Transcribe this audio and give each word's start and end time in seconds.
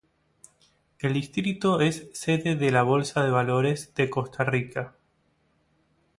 El 0.97 1.13
distrito 1.13 1.79
es 1.79 2.09
sede 2.15 2.55
de 2.55 2.71
la 2.71 2.81
Bolsa 2.81 3.23
de 3.23 3.29
Valores 3.29 3.93
de 3.93 4.09
Costa 4.09 4.43
Rica. 4.43 4.95